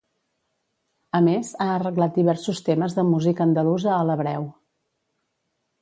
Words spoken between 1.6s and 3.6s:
ha arreglat diversos temes de música